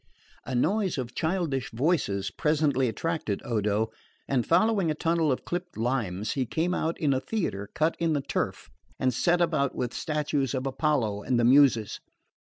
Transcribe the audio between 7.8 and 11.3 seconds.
in the turf and set about with statues of Apollo